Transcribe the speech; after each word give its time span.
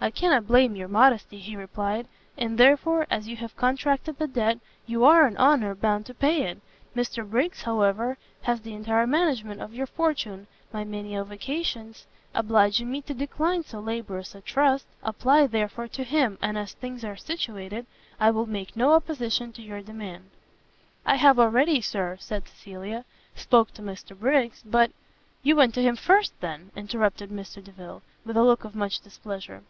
"I 0.00 0.12
cannot 0.12 0.46
blame 0.46 0.76
your 0.76 0.86
modesty," 0.86 1.40
he 1.40 1.56
replied, 1.56 2.06
"and 2.36 2.56
therefore, 2.56 3.08
as 3.10 3.26
you 3.26 3.34
have 3.38 3.56
contracted 3.56 4.16
the 4.20 4.28
debt, 4.28 4.60
you 4.86 5.04
are, 5.04 5.26
in 5.26 5.36
honour, 5.36 5.74
bound 5.74 6.06
to 6.06 6.14
pay 6.14 6.44
it. 6.44 6.60
Mr 6.94 7.28
Briggs, 7.28 7.62
however, 7.62 8.16
has 8.42 8.60
the 8.60 8.74
entire 8.74 9.08
management 9.08 9.60
of 9.60 9.74
your 9.74 9.88
fortune, 9.88 10.46
my 10.72 10.84
many 10.84 11.16
avocations 11.16 12.06
obliging 12.32 12.88
me 12.88 13.02
to 13.02 13.12
decline 13.12 13.64
so 13.64 13.80
laborious 13.80 14.36
a 14.36 14.40
trust; 14.40 14.86
apply, 15.02 15.48
therefore, 15.48 15.88
to 15.88 16.04
him, 16.04 16.38
and, 16.40 16.56
as 16.56 16.74
things 16.74 17.04
are 17.04 17.16
situated, 17.16 17.84
I 18.20 18.30
will 18.30 18.46
make 18.46 18.76
no 18.76 18.92
opposition 18.92 19.50
to 19.54 19.62
your 19.62 19.82
demand." 19.82 20.30
"I 21.04 21.16
have 21.16 21.40
already, 21.40 21.80
Sir," 21.80 22.18
said 22.20 22.46
Cecilia, 22.46 23.04
"spoke 23.34 23.72
to 23.72 23.82
Mr 23.82 24.16
Briggs, 24.16 24.62
but" 24.64 24.92
"You 25.42 25.56
went 25.56 25.74
to 25.74 25.82
him 25.82 25.96
first, 25.96 26.40
then?" 26.40 26.70
interrupted 26.76 27.30
Mr 27.30 27.62
Delvile, 27.64 28.02
with 28.24 28.36
a 28.36 28.44
look 28.44 28.62
of 28.62 28.76
much 28.76 29.00
displeasure. 29.00 29.64